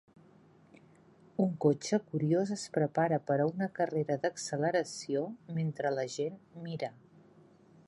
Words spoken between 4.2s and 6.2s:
d'acceleració mentre la